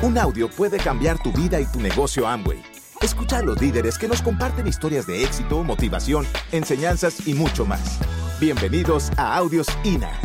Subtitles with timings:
[0.00, 2.62] Un audio puede cambiar tu vida y tu negocio Amway.
[3.00, 7.98] Escucha a los líderes que nos comparten historias de éxito, motivación, enseñanzas y mucho más.
[8.38, 10.20] Bienvenidos a Audios INA.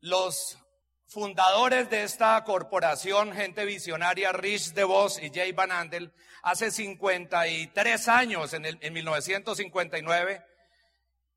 [0.00, 0.56] Los
[1.08, 8.52] fundadores de esta corporación, gente visionaria, Rich DeVos y Jay Van Andel, hace 53 años,
[8.54, 10.40] en, el, en 1959,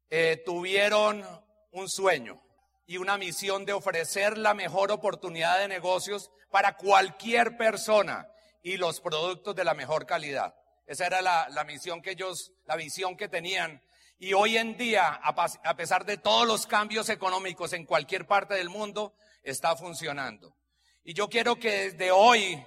[0.10, 1.24] eh, tuvieron
[1.72, 2.42] un sueño
[2.88, 8.28] y una misión de ofrecer la mejor oportunidad de negocios para cualquier persona
[8.64, 10.56] y los productos de la mejor calidad.
[10.88, 13.82] Esa era la, la misión que ellos, la visión que tenían.
[14.18, 18.70] Y hoy en día, a pesar de todos los cambios económicos en cualquier parte del
[18.70, 19.14] mundo,
[19.44, 20.56] está funcionando.
[21.04, 22.66] Y yo quiero que desde hoy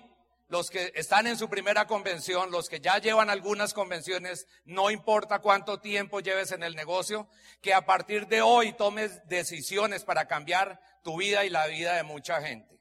[0.52, 5.38] los que están en su primera convención, los que ya llevan algunas convenciones, no importa
[5.38, 7.26] cuánto tiempo lleves en el negocio,
[7.62, 12.02] que a partir de hoy tomes decisiones para cambiar tu vida y la vida de
[12.02, 12.78] mucha gente.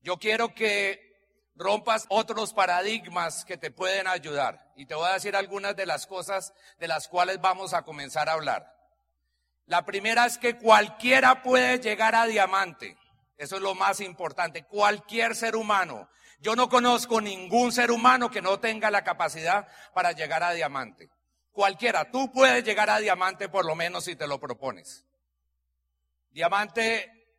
[0.00, 1.14] Yo quiero que
[1.54, 4.72] rompas otros paradigmas que te pueden ayudar.
[4.74, 8.28] Y te voy a decir algunas de las cosas de las cuales vamos a comenzar
[8.28, 8.74] a hablar.
[9.66, 12.98] La primera es que cualquiera puede llegar a diamante.
[13.38, 14.64] Eso es lo más importante.
[14.64, 16.08] Cualquier ser humano.
[16.44, 21.08] Yo no conozco ningún ser humano que no tenga la capacidad para llegar a diamante.
[21.52, 25.06] Cualquiera, tú puedes llegar a diamante por lo menos si te lo propones.
[26.32, 27.30] Diamante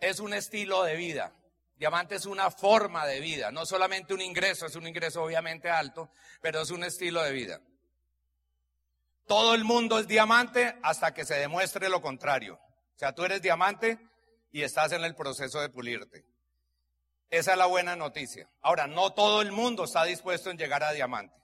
[0.00, 1.32] es un estilo de vida.
[1.76, 6.10] Diamante es una forma de vida, no solamente un ingreso, es un ingreso obviamente alto,
[6.40, 7.60] pero es un estilo de vida.
[9.28, 12.54] Todo el mundo es diamante hasta que se demuestre lo contrario.
[12.54, 14.00] O sea, tú eres diamante
[14.50, 16.31] y estás en el proceso de pulirte.
[17.32, 18.46] Esa es la buena noticia.
[18.60, 21.34] Ahora, no todo el mundo está dispuesto en llegar a diamante.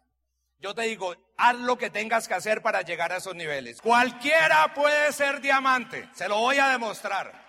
[0.59, 3.81] Yo te digo, haz lo que tengas que hacer para llegar a esos niveles.
[3.81, 7.43] Cualquiera puede ser diamante, se lo voy a demostrar.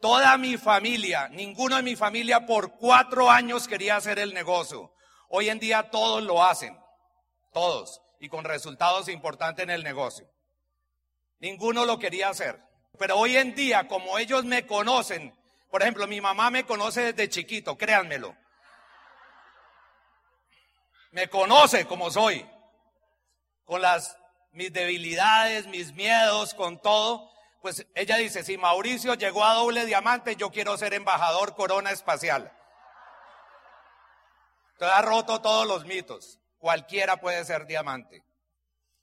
[0.00, 4.94] Toda mi familia, ninguno de mi familia por cuatro años quería hacer el negocio.
[5.28, 6.78] Hoy en día todos lo hacen,
[7.52, 10.30] todos, y con resultados importantes en el negocio.
[11.40, 12.62] Ninguno lo quería hacer.
[12.96, 15.34] Pero hoy en día, como ellos me conocen,
[15.70, 18.36] por ejemplo, mi mamá me conoce desde chiquito, créanmelo.
[21.10, 22.48] Me conoce como soy,
[23.64, 24.16] con las
[24.52, 27.30] mis debilidades, mis miedos, con todo.
[27.60, 32.52] Pues ella dice, si Mauricio llegó a doble diamante, yo quiero ser embajador corona espacial.
[34.72, 36.38] Entonces ha roto todos los mitos.
[36.58, 38.22] Cualquiera puede ser diamante.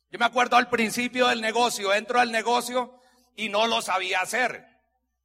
[0.09, 2.99] Yo me acuerdo al principio del negocio, entro al negocio
[3.35, 4.72] y no lo sabía hacer.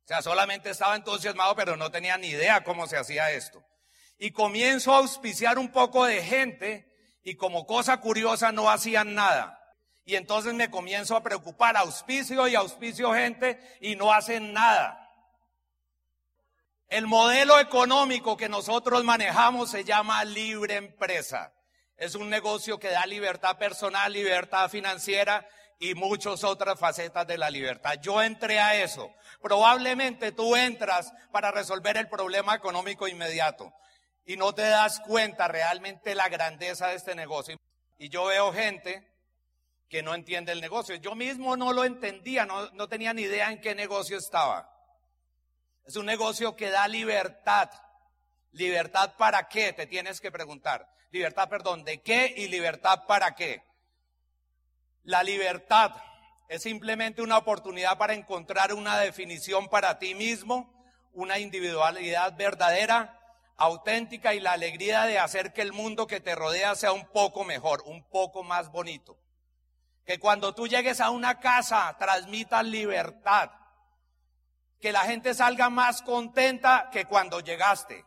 [0.08, 3.62] Sea, solamente estaba entusiasmado, pero no tenía ni idea cómo se hacía esto.
[4.16, 6.90] Y comienzo a auspiciar un poco de gente
[7.22, 9.62] y como cosa curiosa no hacían nada.
[10.06, 14.98] Y entonces me comienzo a preocupar, auspicio y auspicio gente y no hacen nada.
[16.88, 21.52] El modelo económico que nosotros manejamos se llama libre empresa.
[21.98, 25.46] Es un negocio que da libertad personal, libertad financiera
[25.78, 27.94] y muchas otras facetas de la libertad.
[28.00, 29.14] Yo entré a eso.
[29.40, 33.72] Probablemente tú entras para resolver el problema económico inmediato
[34.24, 37.56] y no te das cuenta realmente la grandeza de este negocio.
[37.98, 39.08] Y yo veo gente
[39.88, 40.96] que no entiende el negocio.
[40.96, 44.70] Yo mismo no lo entendía, no, no tenía ni idea en qué negocio estaba.
[45.86, 47.70] Es un negocio que da libertad.
[48.52, 49.72] ¿Libertad para qué?
[49.72, 50.88] Te tienes que preguntar.
[51.10, 53.62] Libertad, perdón, ¿de qué y libertad para qué?
[55.04, 55.92] La libertad
[56.48, 60.72] es simplemente una oportunidad para encontrar una definición para ti mismo,
[61.12, 63.18] una individualidad verdadera,
[63.58, 67.44] auténtica y la alegría de hacer que el mundo que te rodea sea un poco
[67.44, 69.18] mejor, un poco más bonito.
[70.06, 73.50] Que cuando tú llegues a una casa transmita libertad.
[74.80, 78.04] Que la gente salga más contenta que cuando llegaste.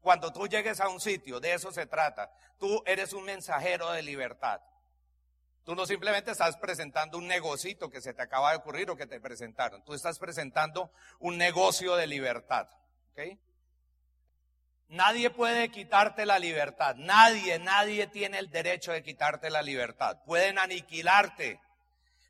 [0.00, 2.30] Cuando tú llegues a un sitio, de eso se trata.
[2.58, 4.60] Tú eres un mensajero de libertad.
[5.70, 9.06] Tú no simplemente estás presentando un negocito que se te acaba de ocurrir o que
[9.06, 9.84] te presentaron.
[9.84, 10.90] Tú estás presentando
[11.20, 12.66] un negocio de libertad.
[14.88, 16.96] Nadie puede quitarte la libertad.
[16.96, 20.18] Nadie, nadie tiene el derecho de quitarte la libertad.
[20.26, 21.60] Pueden aniquilarte,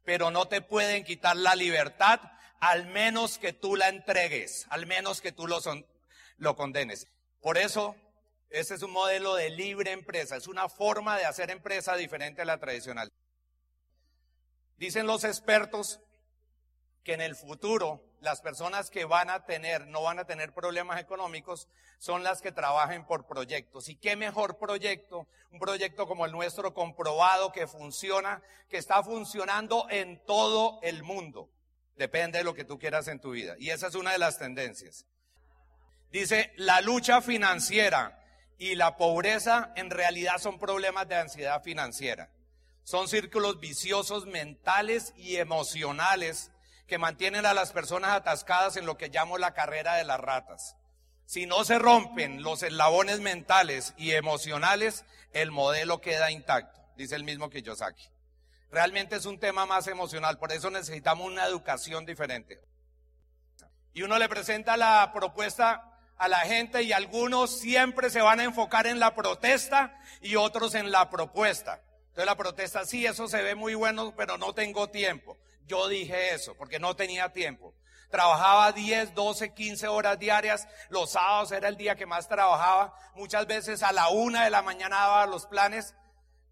[0.04, 2.20] pero no te pueden quitar la libertad
[2.60, 5.60] al menos que tú la entregues, al menos que tú lo,
[6.36, 7.06] lo condenes.
[7.40, 7.96] Por eso,
[8.50, 12.44] ese es un modelo de libre empresa, es una forma de hacer empresa diferente a
[12.44, 13.10] la tradicional.
[14.80, 16.00] Dicen los expertos
[17.04, 20.98] que en el futuro las personas que van a tener, no van a tener problemas
[20.98, 21.68] económicos,
[21.98, 23.90] son las que trabajen por proyectos.
[23.90, 25.28] ¿Y qué mejor proyecto?
[25.50, 28.40] Un proyecto como el nuestro, comprobado, que funciona,
[28.70, 31.50] que está funcionando en todo el mundo.
[31.96, 33.56] Depende de lo que tú quieras en tu vida.
[33.58, 35.04] Y esa es una de las tendencias.
[36.10, 38.18] Dice, la lucha financiera
[38.56, 42.30] y la pobreza en realidad son problemas de ansiedad financiera.
[42.84, 46.50] Son círculos viciosos mentales y emocionales
[46.86, 50.76] que mantienen a las personas atascadas en lo que llamo la carrera de las ratas.
[51.24, 57.22] Si no se rompen los eslabones mentales y emocionales, el modelo queda intacto, dice el
[57.22, 58.08] mismo Kiyosaki.
[58.72, 62.60] Realmente es un tema más emocional, por eso necesitamos una educación diferente.
[63.92, 68.44] Y uno le presenta la propuesta a la gente y algunos siempre se van a
[68.44, 71.80] enfocar en la protesta y otros en la propuesta.
[72.10, 75.38] Entonces la protesta, sí, eso se ve muy bueno, pero no tengo tiempo.
[75.66, 77.74] Yo dije eso, porque no tenía tiempo.
[78.10, 80.66] Trabajaba 10, 12, 15 horas diarias.
[80.88, 82.92] Los sábados era el día que más trabajaba.
[83.14, 85.94] Muchas veces a la una de la mañana daba los planes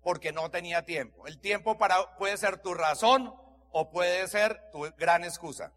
[0.02, 1.26] porque no tenía tiempo.
[1.26, 3.34] El tiempo para, puede ser tu razón
[3.72, 5.72] o puede ser tu gran excusa.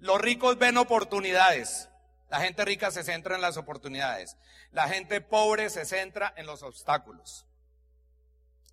[0.00, 1.88] Los ricos ven oportunidades.
[2.28, 4.36] La gente rica se centra en las oportunidades.
[4.72, 7.46] La gente pobre se centra en los obstáculos.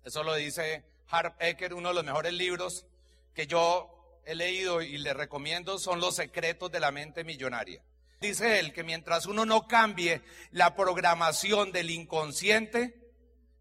[0.04, 2.86] Eso lo dice Harp Ecker, uno de los mejores libros
[3.34, 7.82] que yo he leído y le recomiendo son Los secretos de la mente millonaria.
[8.20, 13.00] Dice él que mientras uno no cambie la programación del inconsciente,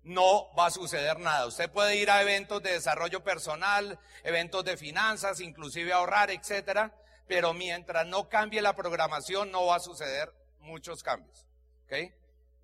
[0.03, 1.47] no va a suceder nada.
[1.47, 6.94] Usted puede ir a eventos de desarrollo personal, eventos de finanzas, inclusive ahorrar, etcétera,
[7.27, 11.45] pero mientras no cambie la programación no va a suceder muchos cambios.
[11.86, 12.13] ¿Ok?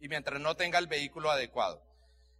[0.02, 1.82] Y mientras no tenga el vehículo adecuado.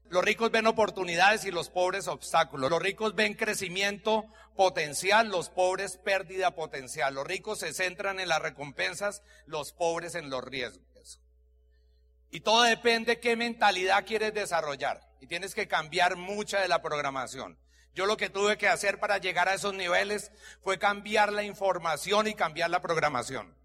[0.10, 2.70] Los ricos ven oportunidades y los pobres obstáculos.
[2.70, 4.26] Los ricos ven crecimiento
[4.56, 7.16] potencial, los pobres pérdida potencial.
[7.16, 11.20] Los ricos se centran en las recompensas, los pobres en los riesgos.
[12.30, 15.02] Y todo depende qué mentalidad quieres desarrollar.
[15.22, 17.58] Y tienes que cambiar mucha de la programación.
[17.96, 20.32] Yo lo que tuve que hacer para llegar a esos niveles
[20.62, 23.56] fue cambiar la información y cambiar la programación.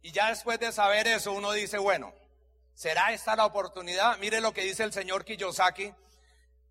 [0.00, 2.14] Y ya después de saber eso, uno dice, bueno,
[2.76, 4.18] ¿Será esta la oportunidad?
[4.18, 5.94] Mire lo que dice el señor Kiyosaki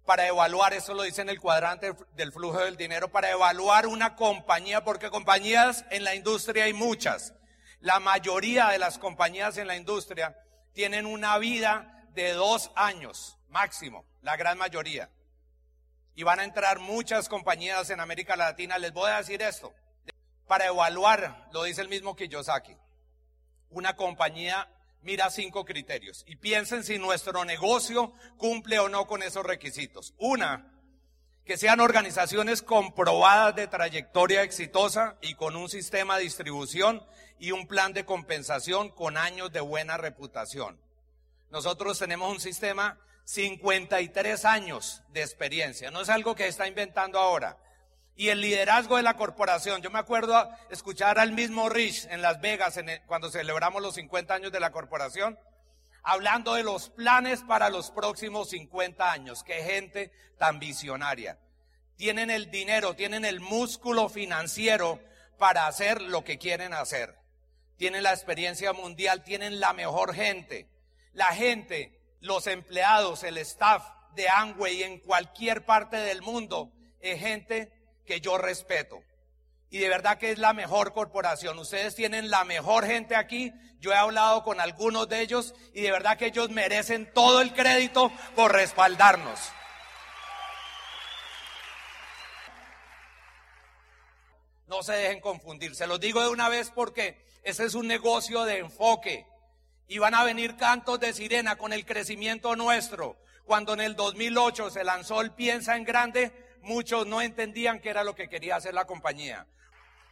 [0.05, 4.15] para evaluar, eso lo dice en el cuadrante del flujo del dinero, para evaluar una
[4.15, 7.33] compañía, porque compañías en la industria hay muchas.
[7.79, 10.37] La mayoría de las compañías en la industria
[10.73, 15.09] tienen una vida de dos años máximo, la gran mayoría.
[16.13, 18.77] Y van a entrar muchas compañías en América Latina.
[18.77, 19.73] Les voy a decir esto,
[20.45, 22.77] para evaluar, lo dice el mismo Kiyosaki,
[23.71, 24.69] una compañía
[25.05, 30.15] mira cinco criterios y piensen si nuestro negocio cumple o no con esos requisitos.
[30.17, 30.73] Una,
[31.45, 37.05] que sean organizaciones comprobadas de trayectoria exitosa y con un sistema de distribución
[37.37, 40.81] y un plan de compensación con años de buena reputación.
[41.51, 47.57] Nosotros tenemos un sistema 53 años de experiencia, no es algo que está inventando ahora
[48.15, 49.81] y el liderazgo de la corporación.
[49.81, 54.51] Yo me acuerdo escuchar al mismo Rich en Las Vegas cuando celebramos los 50 años
[54.51, 55.37] de la corporación,
[56.03, 59.43] hablando de los planes para los próximos 50 años.
[59.43, 61.37] Qué gente tan visionaria.
[61.97, 64.99] Tienen el dinero, tienen el músculo financiero
[65.37, 67.15] para hacer lo que quieren hacer.
[67.77, 70.69] Tienen la experiencia mundial, tienen la mejor gente.
[71.11, 73.83] La gente, los empleados, el staff
[74.13, 77.71] de Amway en cualquier parte del mundo es gente
[78.05, 79.01] que yo respeto.
[79.69, 81.59] Y de verdad que es la mejor corporación.
[81.59, 83.51] Ustedes tienen la mejor gente aquí.
[83.79, 87.53] Yo he hablado con algunos de ellos y de verdad que ellos merecen todo el
[87.53, 89.39] crédito por respaldarnos.
[94.67, 95.75] No se dejen confundir.
[95.75, 99.27] Se los digo de una vez porque ese es un negocio de enfoque.
[99.87, 103.17] Y van a venir cantos de sirena con el crecimiento nuestro.
[103.45, 108.03] Cuando en el 2008 se lanzó el Piensa en Grande, muchos no entendían qué era
[108.03, 109.47] lo que quería hacer la compañía.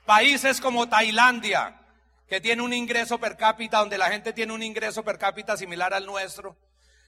[0.06, 1.82] Países como Tailandia,
[2.28, 5.94] que tiene un ingreso per cápita, donde la gente tiene un ingreso per cápita similar
[5.94, 6.58] al nuestro,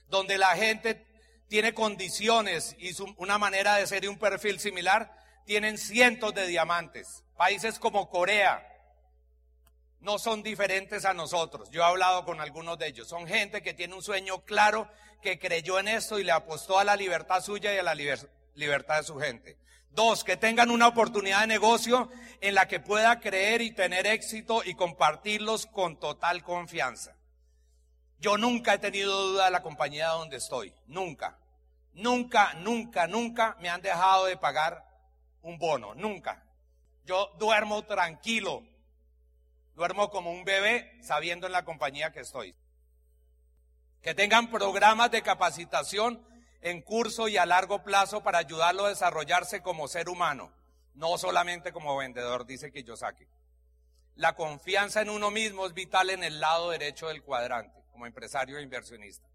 [0.08, 1.06] donde la gente
[1.48, 5.12] tiene condiciones y una manera de ser y un perfil similar,
[5.44, 7.24] tienen cientos de diamantes.
[7.36, 8.66] Países como Corea
[10.00, 11.70] no son diferentes a nosotros.
[11.70, 13.08] Yo he hablado con algunos de ellos.
[13.08, 14.88] Son gente que tiene un sueño claro,
[15.22, 18.28] que creyó en esto y le apostó a la libertad suya y a la libertad
[18.56, 19.58] libertad de su gente.
[19.90, 22.10] Dos, que tengan una oportunidad de negocio
[22.40, 27.16] en la que pueda creer y tener éxito y compartirlos con total confianza.
[28.18, 30.74] Yo nunca he tenido duda de la compañía donde estoy.
[30.86, 31.38] Nunca.
[31.92, 34.84] Nunca, nunca, nunca me han dejado de pagar
[35.42, 35.94] un bono.
[35.94, 36.44] Nunca.
[37.04, 38.64] Yo duermo tranquilo,
[39.74, 42.54] duermo como un bebé sabiendo en la compañía que estoy.
[44.02, 46.22] Que tengan programas de capacitación
[46.62, 50.52] en curso y a largo plazo para ayudarlo a desarrollarse como ser humano,
[50.94, 53.26] no solamente como vendedor, dice Kiyosaki.
[54.16, 58.58] La confianza en uno mismo es vital en el lado derecho del cuadrante, como empresario
[58.58, 59.28] e inversionista.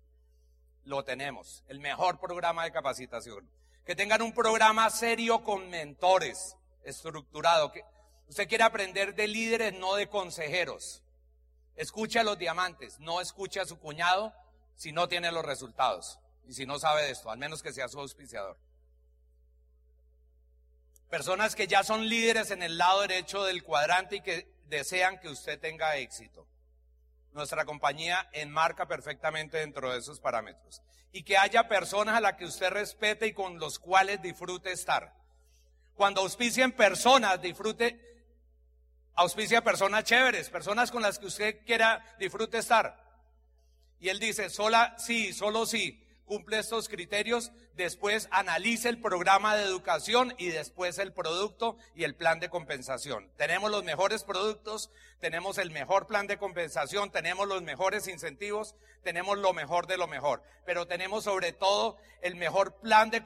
[0.85, 3.47] Lo tenemos, el mejor programa de capacitación.
[3.85, 7.71] Que tengan un programa serio con mentores, estructurado.
[7.71, 7.83] Que
[8.27, 11.03] usted quiere aprender de líderes, no de consejeros.
[11.75, 14.33] Escuche a los diamantes, no escuche a su cuñado
[14.75, 17.87] si no tiene los resultados y si no sabe de esto, al menos que sea
[17.87, 18.57] su auspiciador.
[21.09, 25.27] Personas que ya son líderes en el lado derecho del cuadrante y que desean que
[25.27, 26.47] usted tenga éxito.
[27.33, 30.81] Nuestra compañía enmarca perfectamente dentro de esos parámetros.
[31.11, 35.13] Y que haya personas a las que usted respete y con los cuales disfrute estar.
[35.95, 37.99] Cuando auspicien personas, disfrute,
[39.15, 42.97] auspicia personas chéveres, personas con las que usted quiera disfrute estar.
[43.99, 49.65] Y él dice, sola sí, solo sí cumple estos criterios, después analice el programa de
[49.65, 53.29] educación y después el producto y el plan de compensación.
[53.35, 59.39] Tenemos los mejores productos, tenemos el mejor plan de compensación, tenemos los mejores incentivos, tenemos
[59.39, 63.23] lo mejor de lo mejor, pero tenemos sobre todo el mejor plan de,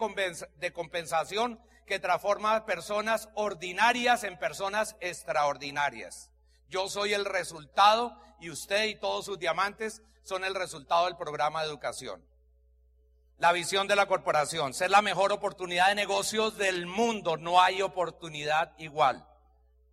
[0.73, 6.31] compensación que transforma personas ordinarias en personas extraordinarias.
[6.69, 11.61] Yo soy el resultado y usted y todos sus diamantes son el resultado del programa
[11.61, 12.25] de educación.
[13.37, 17.35] La visión de la corporación, ser la mejor oportunidad de negocios del mundo.
[17.35, 19.27] No hay oportunidad igual.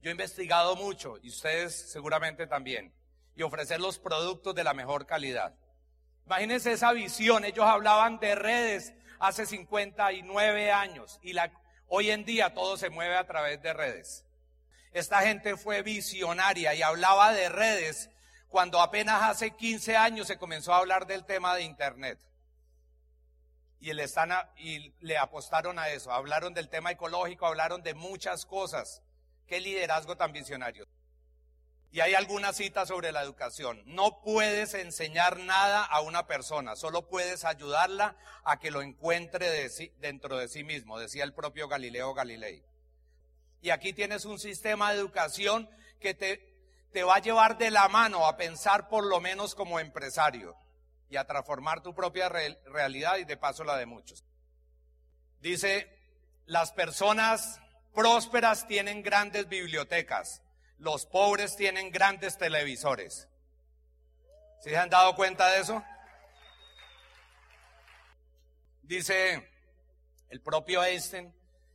[0.01, 2.95] Yo he investigado mucho y ustedes seguramente también.
[3.35, 5.55] Y ofrecer los productos de la mejor calidad.
[6.25, 7.45] Imagínense esa visión.
[7.45, 11.51] Ellos hablaban de redes hace 59 años y la,
[11.89, 14.25] hoy en día todo se mueve a través de redes.
[14.93, 18.09] Esta gente fue visionaria y hablaba de redes
[18.49, 22.21] cuando apenas hace 15 años se comenzó a hablar del tema de Internet
[23.83, 26.13] y le, están y le apostaron a eso.
[26.13, 29.03] Hablaron del tema ecológico, hablaron de muchas cosas.
[29.49, 30.87] Qué liderazgo tan visionario.
[31.91, 33.83] Y hay alguna cita sobre la educación.
[33.85, 40.39] No puedes enseñar nada a una persona, solo puedes ayudarla a que lo encuentre dentro
[40.39, 42.63] de sí mismo, decía el propio Galileo Galilei.
[43.63, 47.89] Y aquí tienes un sistema de educación que te, te va a llevar de la
[47.89, 50.57] mano a pensar por lo menos como empresario
[51.13, 54.25] y a transformar tu propia realidad y de paso la de muchos.
[55.41, 55.87] Dice,
[56.47, 57.61] las personas
[57.93, 60.43] prósperas tienen grandes bibliotecas,
[60.79, 63.29] los pobres tienen grandes televisores.
[64.63, 65.85] ¿Sí se han dado cuenta de eso?
[68.81, 69.51] Dice
[70.31, 71.31] el propio Einstein,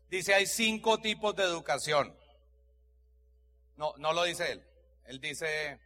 [0.09, 2.17] dice hay cinco tipos de educación.
[3.75, 4.67] No, no lo dice él.
[5.05, 5.79] Él dice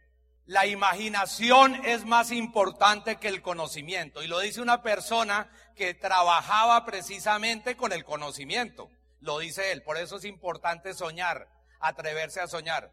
[0.46, 4.22] la imaginación es más importante que el conocimiento.
[4.22, 8.90] Y lo dice una persona que trabajaba precisamente con el conocimiento.
[9.20, 9.82] Lo dice él.
[9.82, 11.48] Por eso es importante soñar,
[11.80, 12.92] atreverse a soñar.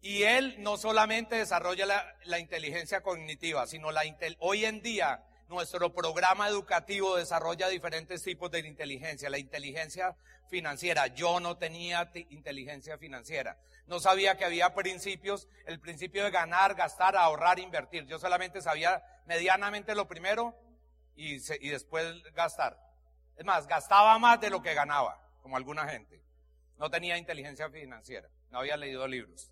[0.00, 4.02] Y él no solamente desarrolla la, inteligencia cognitiva, sino la
[4.38, 9.30] hoy en día nuestro programa educativo desarrolla diferentes tipos de inteligencia.
[9.30, 10.16] La inteligencia
[10.48, 11.08] financiera.
[11.08, 13.58] Yo no tenía inteligencia financiera.
[13.86, 18.06] No sabía que había principios, el principio de ganar, gastar, ahorrar, invertir.
[18.06, 20.54] Yo solamente sabía medianamente lo primero
[21.16, 22.78] y, y después gastar.
[23.36, 26.22] Es más, gastaba más de lo que ganaba, como alguna gente.
[26.78, 29.50] No tenía inteligencia financiera, no había leído libros.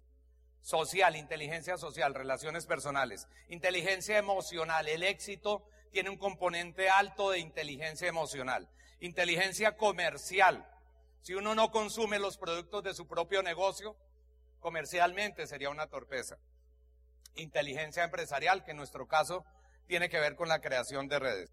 [0.60, 4.88] Social, inteligencia social, relaciones personales, inteligencia emocional.
[4.88, 8.68] El éxito tiene un componente alto de inteligencia emocional.
[8.98, 10.66] Inteligencia comercial.
[11.20, 13.96] Si uno no consume los productos de su propio negocio,
[14.58, 16.38] comercialmente sería una torpeza.
[17.34, 19.44] Inteligencia empresarial, que en nuestro caso
[19.86, 21.50] tiene que ver con la creación de redes.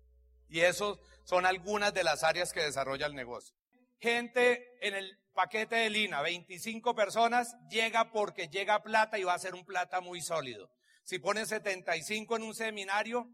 [0.48, 3.55] Y eso son algunas de las áreas que desarrolla el negocio.
[4.00, 9.39] Gente en el paquete de Lina, 25 personas, llega porque llega plata y va a
[9.39, 10.72] ser un plata muy sólido.
[11.03, 13.27] Si pone 75 en un seminario,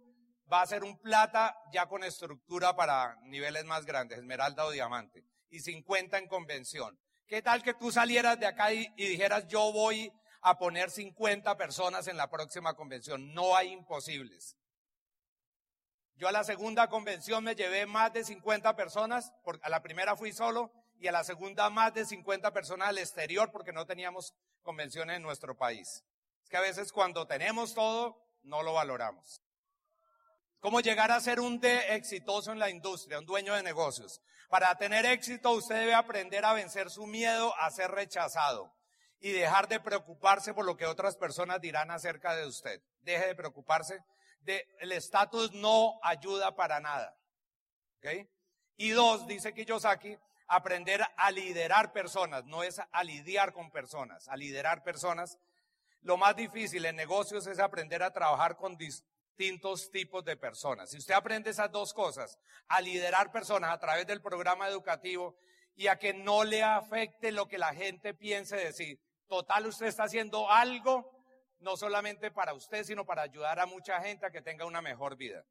[0.51, 5.25] va a ser un plata ya con estructura para niveles más grandes, esmeralda o diamante,
[5.49, 6.99] y 50 en convención.
[7.27, 10.11] ¿Qué tal que tú salieras de acá y, dijeras, yo voy
[10.41, 13.33] a poner 50 personas en la próxima convención?
[13.33, 14.55] No hay imposibles.
[16.17, 20.15] Yo a la segunda convención me llevé más de 50 personas, porque a la primera
[20.15, 24.33] fui solo y a la segunda más de 50 personas al exterior porque no teníamos
[24.61, 26.05] convenciones en nuestro país.
[26.43, 29.41] Es que a veces cuando tenemos todo, no lo valoramos.
[30.59, 34.21] ¿Cómo llegar a ser un D exitoso en la industria, un dueño de negocios?
[34.49, 38.73] Para tener éxito usted debe aprender a vencer su miedo a ser rechazado
[39.19, 42.81] y dejar de preocuparse por lo que otras personas dirán acerca de usted.
[43.01, 43.99] Deje de preocuparse.
[44.79, 47.15] El estatus no ayuda para nada.
[48.77, 54.35] Y dos, dice Kiyosaki, aprender a liderar personas, no es a lidiar con personas, a
[54.35, 55.39] liderar personas.
[56.01, 58.77] Lo más difícil en negocios es aprender a trabajar con
[59.35, 60.89] distintos tipos de personas.
[60.89, 65.35] Si usted aprende esas dos cosas, a liderar personas a través del programa educativo
[65.75, 68.99] y a que no le afecte lo que la gente piense de sí.
[69.27, 71.11] Total, usted está haciendo algo
[71.59, 75.17] no solamente para usted, sino para ayudar a mucha gente a que tenga una mejor
[75.17, 75.43] vida.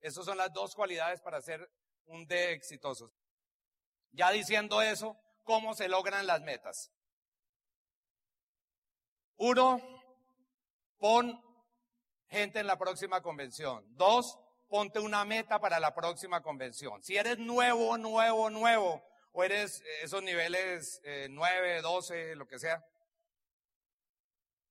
[0.00, 1.70] Esas son las dos cualidades para ser
[2.06, 3.12] un D exitoso.
[4.12, 6.90] Ya diciendo eso, ¿cómo se logran las metas?
[9.36, 9.80] Uno,
[10.98, 11.49] pon
[12.30, 13.84] gente en la próxima convención.
[13.96, 17.02] Dos, ponte una meta para la próxima convención.
[17.02, 22.84] Si eres nuevo, nuevo, nuevo, o eres esos niveles eh, 9, 12, lo que sea,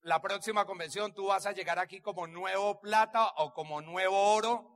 [0.01, 4.75] la próxima convención tú vas a llegar aquí como nuevo plata o como nuevo oro.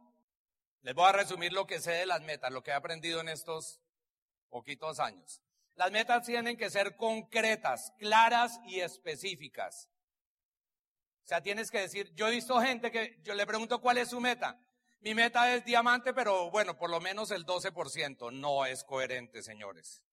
[0.81, 3.29] Les voy a resumir lo que sé de las metas, lo que he aprendido en
[3.29, 3.79] estos
[4.49, 5.41] poquitos años.
[5.75, 9.89] Las metas tienen que ser concretas, claras y específicas.
[11.23, 14.09] O sea, tienes que decir, yo he visto gente que yo le pregunto cuál es
[14.09, 14.59] su meta.
[14.99, 18.31] Mi meta es diamante, pero bueno, por lo menos el 12%.
[18.31, 20.03] No es coherente, señores.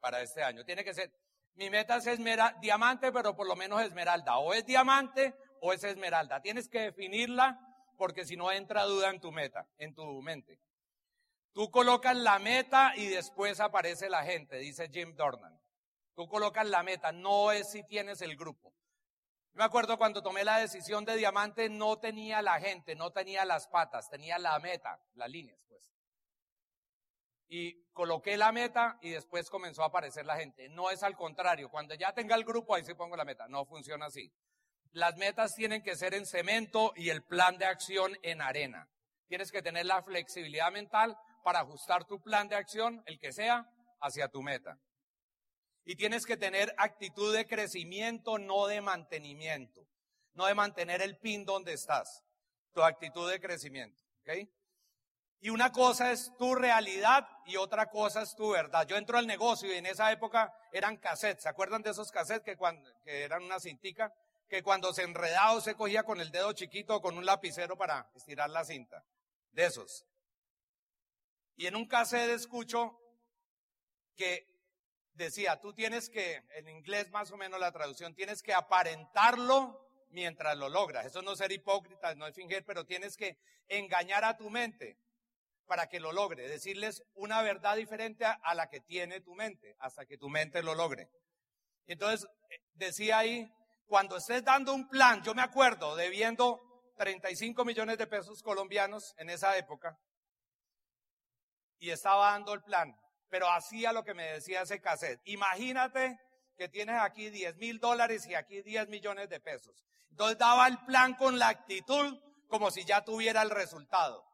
[0.00, 0.64] Para este año.
[0.64, 1.12] Tiene que ser,
[1.54, 4.38] mi meta es esmera, diamante, pero por lo menos esmeralda.
[4.38, 6.40] O es diamante o es esmeralda.
[6.40, 7.58] Tienes que definirla
[7.98, 10.60] porque si no entra duda en tu meta, en tu mente.
[11.52, 15.60] Tú colocas la meta y después aparece la gente, dice Jim Dornan.
[16.14, 18.72] Tú colocas la meta, no es si tienes el grupo.
[19.52, 23.66] Me acuerdo cuando tomé la decisión de diamante, no tenía la gente, no tenía las
[23.66, 25.92] patas, tenía la meta, las líneas, pues.
[27.48, 30.68] Y coloqué la meta y después comenzó a aparecer la gente.
[30.68, 33.48] No es al contrario, cuando ya tenga el grupo, ahí sí pongo la meta.
[33.48, 34.32] No funciona así.
[34.92, 38.88] Las metas tienen que ser en cemento y el plan de acción en arena.
[39.28, 43.66] Tienes que tener la flexibilidad mental para ajustar tu plan de acción, el que sea,
[44.00, 44.78] hacia tu meta.
[45.88, 49.88] Y tienes que tener actitud de crecimiento, no de mantenimiento.
[50.34, 52.22] No de mantener el pin donde estás.
[52.74, 54.04] Tu actitud de crecimiento.
[54.20, 54.50] ¿Ok?
[55.40, 58.86] Y una cosa es tu realidad y otra cosa es tu verdad.
[58.86, 61.44] Yo entro al negocio y en esa época eran cassettes.
[61.44, 64.12] ¿Se acuerdan de esos cassettes que, cuando, eran una cintica?
[64.46, 68.10] Que cuando se enredaba se cogía con el dedo chiquito o con un lapicero para
[68.14, 69.02] estirar la cinta.
[69.52, 70.04] De esos.
[71.56, 73.00] Y en un cassette escucho
[74.14, 74.57] que
[75.18, 80.56] decía, tú tienes que, en inglés más o menos la traducción, tienes que aparentarlo mientras
[80.56, 81.04] lo logras.
[81.06, 84.96] Eso no es ser hipócrita, no es fingir, pero tienes que engañar a tu mente
[85.66, 90.06] para que lo logre, decirles una verdad diferente a, la que tiene tu mente, hasta
[90.06, 91.10] que tu mente lo logre.
[91.86, 93.52] Entonces, eh, decía ahí,
[93.86, 99.28] cuando estés dando un plan, yo me acuerdo debiendo 35 millones de pesos colombianos en
[99.28, 99.98] esa época,
[101.80, 102.98] y estaba dando el plan,
[103.30, 105.20] pero hacía lo que me decía ese cassette.
[105.24, 106.18] Imagínate
[106.56, 109.84] que tienes aquí 10 mil dólares y aquí 10 millones de pesos.
[110.10, 114.24] Entonces daba el plan con la actitud como si ya tuviera el resultado.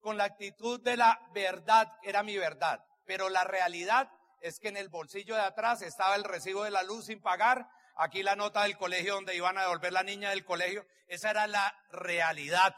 [0.00, 2.84] Con la actitud de la verdad, era mi verdad.
[3.06, 4.10] Pero la realidad
[4.40, 7.66] es que en el bolsillo de atrás estaba el recibo de la luz sin pagar,
[7.96, 10.86] aquí la nota del colegio donde iban a devolver la niña del colegio.
[11.06, 12.74] Esa era la realidad.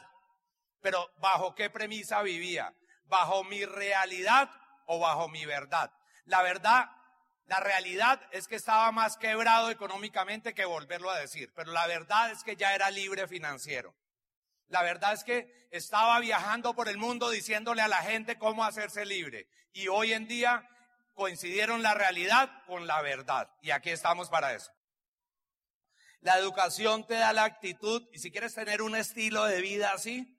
[0.81, 2.73] Pero ¿bajo qué premisa vivía?
[3.05, 4.49] ¿Bajo mi realidad
[4.87, 5.91] o bajo mi verdad.
[6.25, 6.89] La verdad,
[7.45, 12.31] la realidad es que estaba más quebrado económicamente que volverlo a decir, pero la verdad
[12.31, 13.95] es que ya era libre financiero.
[14.67, 19.05] La verdad es que estaba viajando por el mundo diciéndole a la gente cómo hacerse
[19.05, 19.47] libre.
[19.71, 20.67] Y hoy en día
[21.13, 23.49] coincidieron la realidad con la verdad.
[23.61, 24.71] Y aquí estamos para eso.
[26.21, 30.36] La educación te da la actitud y si quieres tener un estilo de vida así,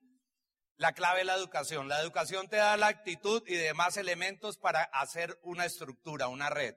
[0.79, 1.89] la clave es la educación.
[1.89, 6.77] La educación te da la actitud y demás elementos para hacer una estructura, una red.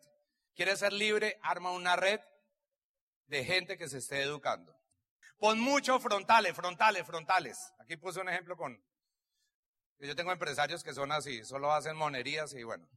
[0.55, 1.39] ¿Quieres ser libre?
[1.43, 2.19] Arma una red
[3.27, 4.75] de gente que se esté educando.
[5.37, 7.73] Pon muchos frontales, frontales, frontales.
[7.79, 8.83] Aquí puse un ejemplo con...
[9.99, 12.89] Yo tengo empresarios que son así, solo hacen monerías y bueno.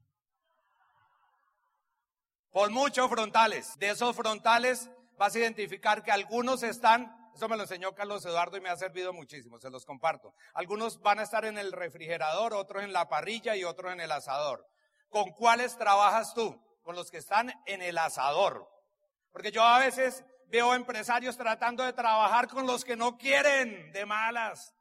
[2.50, 3.78] Pon muchos frontales.
[3.78, 4.88] De esos frontales
[5.18, 8.77] vas a identificar que algunos están eso me lo enseñó Carlos Eduardo y me ha
[8.77, 10.35] servido muchísimo, se los comparto.
[10.55, 14.12] Algunos van a estar en el refrigerador, otros en la parrilla y otros en el
[14.12, 14.66] asador.
[15.09, 16.61] ¿Con cuáles trabajas tú?
[16.83, 18.68] Con los que están en el asador.
[19.33, 24.07] Porque yo a veces veo empresarios tratando de trabajar con los que no quieren, de
[24.07, 24.73] malas.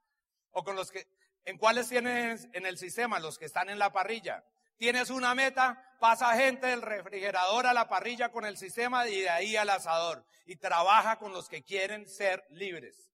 [0.52, 1.08] O con los que,
[1.46, 3.20] ¿en cuáles tienes en el sistema?
[3.20, 4.44] Los que están en la parrilla.
[4.78, 9.30] Tienes una meta, pasa gente del refrigerador a la parrilla con el sistema y de
[9.30, 10.26] ahí al asador.
[10.46, 13.12] Y trabaja con los que quieren ser libres,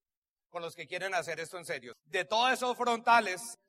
[0.49, 1.95] con los que quieren hacer esto en serio.
[2.05, 3.59] De todos esos frontales,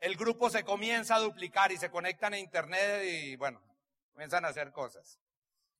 [0.00, 3.62] el grupo se comienza a duplicar y se conectan a internet y bueno,
[4.12, 5.18] comienzan a hacer cosas.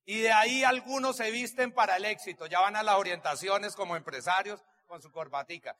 [0.05, 3.97] Y de ahí algunos se visten para el éxito, ya van a las orientaciones como
[3.97, 5.77] empresarios con su corbatica.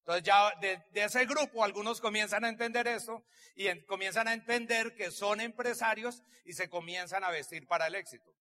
[0.00, 5.10] Entonces ya de, ese grupo algunos comienzan a entender eso y comienzan a entender que
[5.10, 8.34] son empresarios y se comienzan a vestir para el éxito.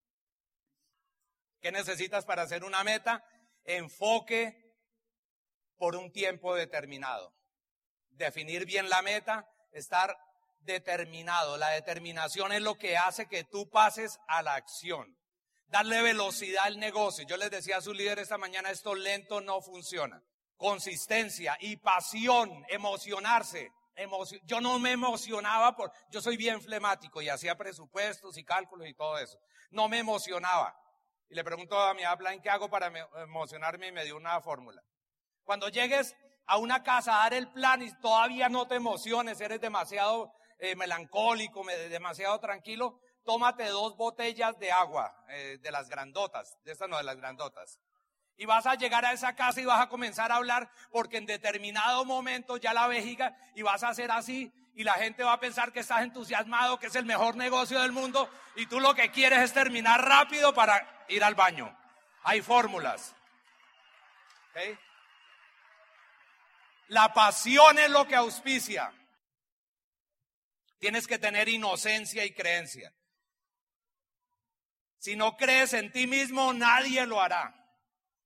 [1.61, 3.23] ¿Qué necesitas para hacer una meta?
[3.65, 4.55] Enfoque
[5.77, 7.35] por un tiempo determinado.
[8.09, 10.17] Definir bien la meta, estar
[10.61, 11.57] determinado.
[11.57, 15.17] La determinación es lo que hace que tú pases a la acción.
[15.67, 17.25] Darle velocidad al negocio.
[17.27, 20.23] Yo les decía a su líder esta mañana, esto lento no funciona.
[20.59, 23.71] Consistencia y pasión, emocionarse.
[24.43, 28.93] yo no me emocionaba por, yo soy bien flemático y hacía presupuestos y cálculos y
[28.93, 29.39] todo eso.
[29.71, 30.75] No me emocionaba.
[31.29, 32.91] Y le pregunto a mi ¿en qué hago para
[33.23, 33.87] emocionarme?
[33.87, 34.83] Y me dio una fórmula.
[35.45, 36.13] Cuando llegues
[36.45, 40.75] a una casa a dar el plan y todavía no te emociones, eres demasiado eh,
[40.75, 46.97] melancólico, demasiado tranquilo, tómate dos botellas de agua, eh, de las grandotas, de estas no,
[46.97, 47.79] de las grandotas.
[48.39, 51.25] Y vas a llegar a esa casa y vas a comenzar a hablar porque en
[51.25, 55.39] determinado momento ya la vejiga y vas a hacer así y la gente va a
[55.41, 59.11] pensar que estás entusiasmado, que es el mejor negocio del mundo y tú lo que
[59.11, 61.77] quieres es terminar rápido para ir al baño.
[62.23, 63.13] Hay fórmulas.
[66.87, 68.89] La pasión es lo que auspicia.
[70.79, 72.93] Tienes que tener inocencia y creencia.
[74.97, 77.58] Si no crees en ti mismo, nadie lo hará.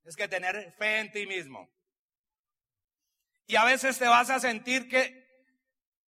[0.04, 1.70] Es que tener fe en ti mismo.
[3.48, 5.24] Y a veces te vas a sentir que,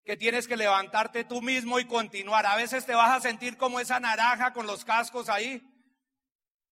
[0.04, 2.46] que tienes que levantarte tú mismo y continuar.
[2.46, 5.62] A veces te vas a sentir como esa naranja con los cascos ahí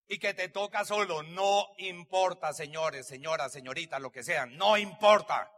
[0.07, 1.23] y que te toca solo.
[1.23, 4.57] No importa, señores, señoras, señoritas, lo que sean.
[4.57, 5.51] No importa.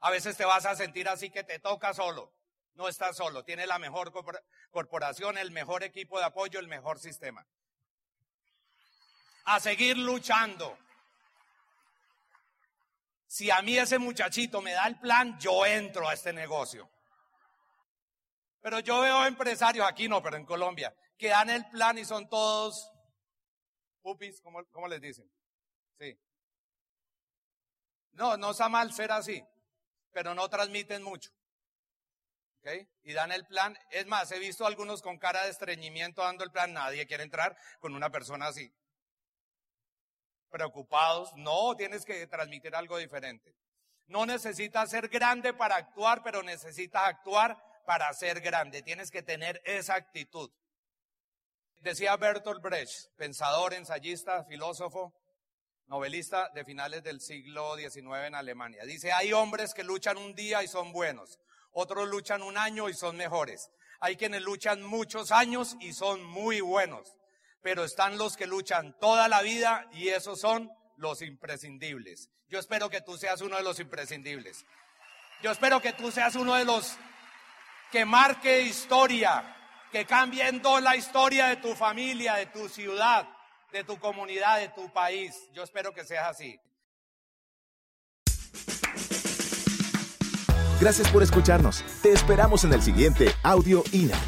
[0.00, 2.32] A veces te vas a sentir así que te toca solo.
[2.74, 4.12] No estás solo, tiene la mejor
[4.70, 7.46] corporación, el mejor equipo de apoyo, el mejor sistema.
[9.44, 10.76] A seguir luchando.
[13.34, 16.88] Si a mí ese muchachito me da el plan, yo entro a este negocio.
[18.60, 22.28] Pero yo veo empresarios, aquí no, pero en Colombia, que dan el plan y son
[22.28, 22.88] todos
[24.02, 25.28] pupis, ¿cómo, les dicen?
[25.98, 26.16] Sí.
[28.12, 29.44] No, no está mal ser así,
[30.12, 31.32] pero no transmiten mucho.
[33.02, 33.76] Y dan el plan.
[33.90, 36.72] Es más, he visto algunos con cara de estreñimiento dando el plan.
[36.72, 38.72] Nadie quiere entrar con una persona así.
[40.54, 41.34] Preocupados.
[41.34, 43.56] No, tienes que transmitir algo diferente.
[44.06, 48.82] No necesitas ser grande para actuar, pero necesitas actuar para ser grande.
[48.82, 50.48] Tienes que tener esa actitud.
[51.80, 55.12] Decía Bertolt Brecht, pensador, ensayista, filósofo,
[55.86, 58.84] novelista de finales del siglo XIX en Alemania.
[58.84, 61.40] Dice, hay hombres que luchan un día y son buenos
[61.74, 63.70] otros luchan un año y son mejores.
[64.00, 67.14] Hay quienes luchan muchos años y son muy buenos,
[67.64, 72.28] pero están los que luchan toda la vida y esos son los imprescindibles.
[72.46, 74.66] Yo espero que tú seas uno de los imprescindibles.
[75.42, 76.98] Yo espero que tú seas uno de los
[77.90, 79.56] que marque historia,
[79.90, 83.26] que cambie en dos la historia de tu familia, de tu ciudad,
[83.72, 85.34] de tu comunidad, de tu país.
[85.54, 86.60] Yo espero que seas así.
[90.82, 91.82] Gracias por escucharnos.
[92.02, 94.18] Te esperamos en el siguiente Audio INA.